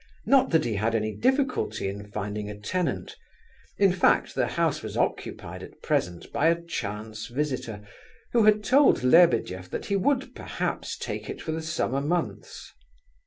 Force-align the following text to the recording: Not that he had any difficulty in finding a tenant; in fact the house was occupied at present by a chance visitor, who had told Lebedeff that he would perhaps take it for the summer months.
Not 0.25 0.49
that 0.49 0.65
he 0.65 0.77
had 0.77 0.95
any 0.95 1.15
difficulty 1.15 1.87
in 1.87 2.07
finding 2.09 2.49
a 2.49 2.59
tenant; 2.59 3.15
in 3.77 3.93
fact 3.93 4.33
the 4.33 4.47
house 4.47 4.81
was 4.81 4.97
occupied 4.97 5.61
at 5.61 5.83
present 5.83 6.33
by 6.33 6.47
a 6.47 6.59
chance 6.59 7.27
visitor, 7.27 7.83
who 8.33 8.45
had 8.45 8.63
told 8.63 9.03
Lebedeff 9.03 9.69
that 9.69 9.85
he 9.85 9.95
would 9.95 10.33
perhaps 10.33 10.97
take 10.97 11.29
it 11.29 11.39
for 11.39 11.51
the 11.51 11.61
summer 11.61 12.01
months. 12.01 12.73